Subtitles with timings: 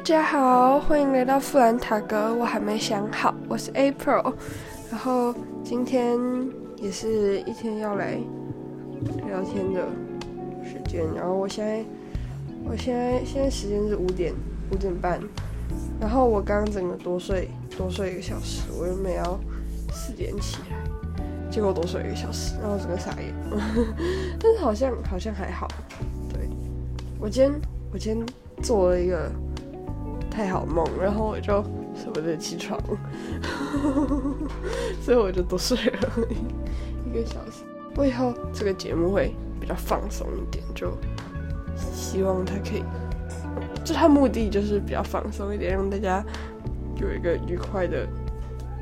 [0.00, 2.34] 大家好，欢迎来到富兰塔格。
[2.34, 4.32] 我还没想好，我是 April。
[4.90, 6.18] 然后今天
[6.78, 8.18] 也是一天要来
[9.26, 9.86] 聊天的
[10.64, 11.04] 时间。
[11.14, 11.84] 然后我现在，
[12.64, 14.32] 我现在现在时间是五点
[14.72, 15.20] 五点半。
[16.00, 19.38] 然后我刚刚整个多睡多睡一个小时，我原本要
[19.92, 23.34] 四点起来，结果多睡一个小时，然后整个傻眼。
[24.40, 25.68] 但是好像好像还好。
[26.32, 26.48] 对
[27.20, 27.52] 我今天
[27.92, 28.26] 我今天
[28.62, 29.30] 做了一个
[30.40, 31.62] 太好梦，然后我就
[31.94, 32.80] 舍不得起床，
[35.02, 35.98] 所以我就多睡了
[37.04, 37.62] 一个小时。
[37.94, 40.96] 我以后这个节目会比较放松一点，就
[41.76, 42.82] 希望它可以。
[43.84, 46.24] 就他目的就是比较放松一点，让大家
[46.96, 48.04] 有一个愉快的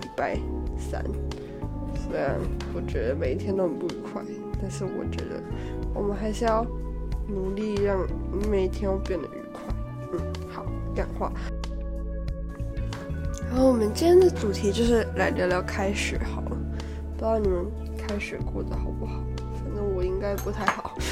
[0.00, 0.38] 礼拜
[0.78, 1.04] 三。
[1.96, 2.38] 虽然
[2.72, 4.22] 我觉得每一天都很不愉快，
[4.62, 5.42] 但是我觉得
[5.92, 6.64] 我们还是要
[7.26, 8.06] 努力让
[8.48, 9.74] 每一天都变得愉快。
[10.12, 11.32] 嗯，好，讲话。
[13.48, 16.56] 然后我们今天的主题就是来聊聊开学好了。
[17.12, 17.66] 不知道你们
[17.98, 19.22] 开学过得好不好？
[19.62, 20.96] 反正我应该不太好。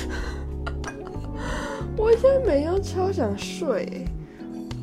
[1.97, 4.07] 我现在每天超想睡。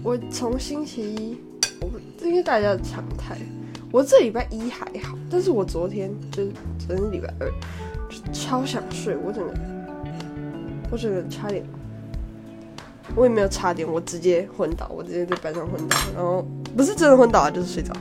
[0.03, 1.37] 我从星期一，
[1.81, 3.37] 我这应该大家的常态。
[3.91, 7.49] 我这礼拜一还好，但是我昨天就是昨天礼拜二，
[8.09, 9.15] 就超想睡。
[9.15, 9.53] 我整个，
[10.91, 11.65] 我整个差点，
[13.13, 17.93] 我也没有差点，我直接昏倒，我直接在班上昏倒，然后不是真的昏倒啊，就是睡着。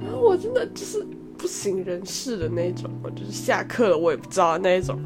[0.00, 1.06] 然 后我真的就是
[1.38, 4.98] 不省人事的那种，我就是下课了我也不知道那一种。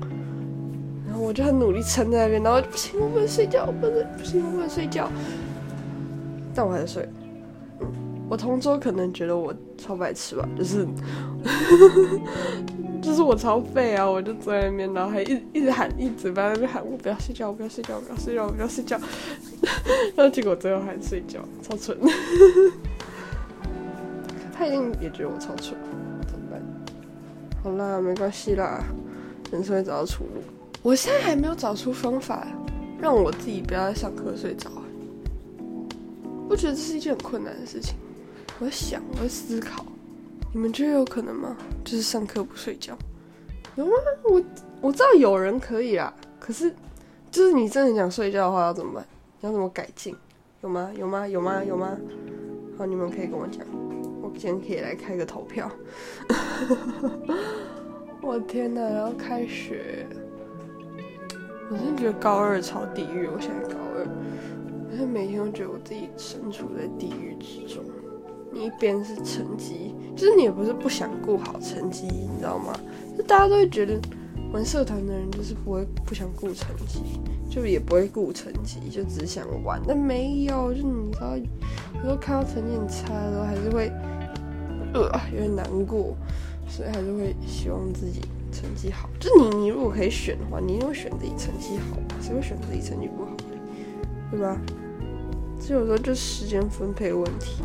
[1.07, 5.09] 然后我就很努力撑在那边，然后不行，我不能睡觉，不能不行，我不能睡觉。
[6.53, 7.09] 但我还是睡。
[8.29, 10.89] 我同桌可能觉得我超白痴吧，就是，
[13.05, 14.09] 就是我超废啊！
[14.11, 18.99] 我就坐在那边，然后还一一直喊，一直在那边喊，我不要睡觉，我不要睡觉，我不要睡觉，我不要睡觉。
[20.17, 21.99] 然后结果最后还睡觉，超蠢。
[24.57, 25.77] 他一定也觉得我超蠢，
[26.27, 26.63] 怎么办？
[27.63, 28.83] 好啦，没关系啦，
[29.53, 30.43] 人生会找到出路。
[30.83, 32.47] 我现在还没有找出方法，
[32.99, 34.71] 让我自己不要在上课睡着。
[36.49, 37.97] 我觉得这是一件很困难的事情。
[38.61, 39.85] 我在想，我在思考，
[40.55, 41.57] 你们觉得有可能吗？
[41.85, 42.97] 就是上课不睡觉，
[43.75, 43.91] 有吗？
[44.23, 44.41] 我
[44.81, 46.73] 我知道有人可以啦，可是
[47.29, 49.05] 就是你真的想睡觉的话，要怎么办？
[49.41, 50.15] 你要怎么改进？
[50.63, 50.93] 有吗？
[50.97, 51.27] 有吗？
[51.27, 51.65] 有吗？
[51.65, 51.99] 有吗？
[52.79, 53.67] 好，你们可以跟我讲，
[54.23, 55.69] 我今天可以来开个投票。
[58.23, 58.81] 我天哪！
[58.81, 60.07] 要开学。
[61.69, 63.27] 我真的觉得高二超地狱。
[63.27, 64.07] 我现在高二，
[64.87, 67.85] 我现在每天都觉得我自己身处在地狱之中。
[68.55, 72.73] 一边是成绩，就是你也不是不想顾好成绩，你知道吗？
[73.17, 73.99] 就大家都会觉得
[74.53, 77.01] 玩社团的人就是不会不想顾成绩，
[77.51, 79.81] 就也不会顾成绩，就只想玩。
[79.87, 83.91] 但没有，就你知道，有时候看到成绩很差的时候，还是会
[84.95, 86.17] 呃有点难过，
[86.69, 88.21] 所以还是会希望自己。
[88.55, 93.33] 成绩好，就你你如果可以选的话，你一定会选自己成绩好，谁会选自己成绩不好，
[94.31, 94.57] 对吧？
[95.59, 97.65] 这有时候就时间分配问题。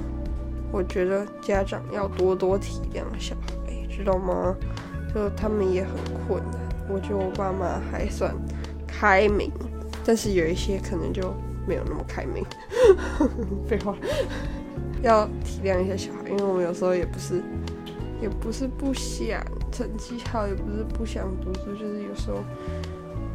[0.71, 4.55] 我觉得家长要多多体谅小孩，知道吗？
[5.13, 5.91] 就他们也很
[6.27, 6.59] 困难。
[6.87, 8.35] 我觉得我爸妈还算
[8.87, 9.51] 开明，
[10.05, 11.33] 但是有一些可能就
[11.67, 12.45] 没有那么开明。
[13.67, 13.95] 废话，
[15.01, 17.41] 要体谅一下小孩，因为我有时候也不是，
[18.21, 19.43] 也不是不想。
[19.71, 22.37] 成绩好也不是不想读书，就是有时候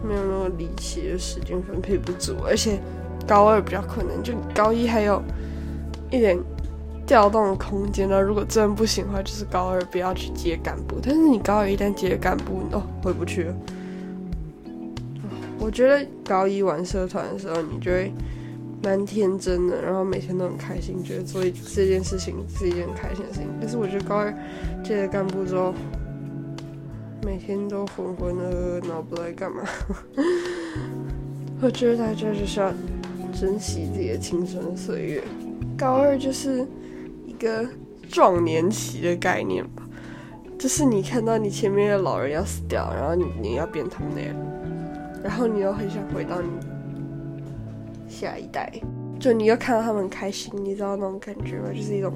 [0.03, 2.35] 没有那么力气，就时间分配不足。
[2.45, 2.81] 而且
[3.27, 5.23] 高二比较困难，就高一还有
[6.11, 6.37] 一点
[7.07, 8.21] 调动空间呢。
[8.21, 10.97] 如果真不行的话，就是高二不要去接干部。
[11.03, 13.55] 但是你高二一旦接干部，哦，回不去了。
[15.59, 18.13] 我觉得高一玩社团的时候，你就会
[18.83, 23.49] 蛮天真的，然后每天都很开心，觉得做一这件事情是一件很开心的事情。
[23.61, 24.35] 但是我觉得高二
[24.83, 25.73] 接了干部之后，
[27.25, 29.63] 每天都浑浑噩噩，然后不知道干嘛。
[31.63, 32.71] 我觉得大家就是要
[33.33, 35.25] 珍惜自己的青春岁月。
[35.79, 36.67] 高二就是
[37.35, 37.67] 一个
[38.09, 39.83] 壮年期的概念吧，
[40.59, 44.37] 就是你看到你前面的老人要死掉，然后你你要变他们那样，
[45.23, 46.49] 然后你又很想回到你
[48.09, 48.73] 下一代，
[49.19, 51.71] 就你又看到他们开心，你知道那种感觉吗？
[51.75, 52.13] 就是一种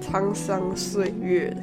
[0.00, 1.54] 沧桑岁月。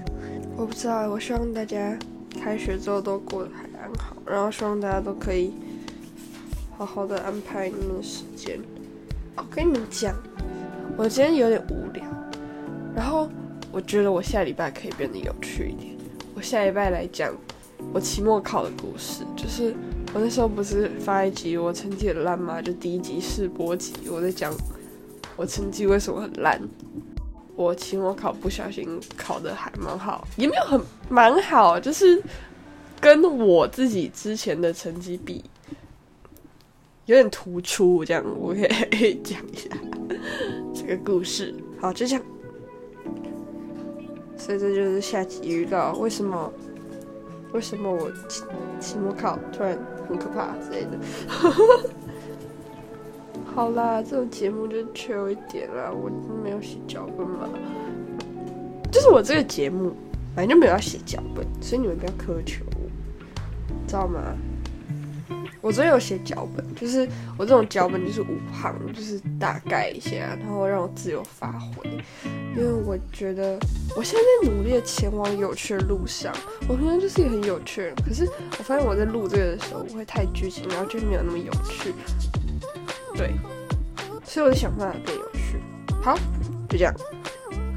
[0.56, 1.98] 我不知道，我希望大家。
[2.40, 5.52] 开学之后都过得还安好，然后希望大家都可以
[6.78, 8.60] 好好的安排你们的时间。
[9.36, 10.16] 我跟你们讲，
[10.96, 12.06] 我今天有点无聊，
[13.00, 13.30] 然后
[13.72, 15.96] 我觉得我下礼拜可以变得有趣一点。
[16.36, 17.34] 我下礼拜来讲
[17.94, 19.74] 我期末考的故事，就是
[20.14, 22.62] 我那时候不是发一集我成绩很烂吗？
[22.62, 24.54] 就第一集试播集，我在讲
[25.38, 26.62] 我成绩为什么很烂。
[27.56, 32.22] 我期末考不小心考的还蛮好，也没有很蛮好，就是
[33.00, 35.42] 跟我自己之前的成绩比，
[37.06, 38.04] 有点突出。
[38.04, 39.70] 这样我可以讲一下
[40.74, 41.56] 这个故事。
[41.80, 42.26] 好，就这样。
[44.50, 45.94] 所以这就是下集预告。
[46.00, 46.52] 为什么？
[47.54, 48.44] 为什么我期
[48.80, 50.98] 期末考突然很可怕之类的？
[53.54, 55.92] 好啦，这种节目就缺一点啦。
[55.92, 56.10] 我
[56.44, 57.48] 没有写脚本嘛，
[58.92, 59.92] 就是我这个节目
[60.36, 62.90] 反正就没有要写脚本，所以你们不要苛求我，
[63.86, 64.36] 知道吗？
[65.62, 67.08] 我昨天有写脚本，就是
[67.38, 71.90] 我这种脚本就是五行，就是大概一下，然后让我自由发挥。
[72.56, 73.60] 因为我觉得
[73.96, 76.34] 我现在在努力的前往有趣的路上，
[76.68, 78.28] 我平常就是一个很有趣的人，可是
[78.58, 81.94] 我发现我在录这个的时候，我会太剧情，然后就没有那么有趣。
[83.16, 83.34] 对，
[84.24, 85.60] 所以我就想办法变有趣。
[86.02, 86.18] 好，
[86.70, 86.94] 就这样，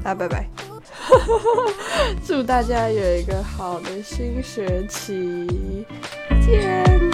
[0.01, 0.49] 大家拜拜。
[2.25, 5.85] 祝大家有一个好的新学期，
[6.41, 7.12] 见。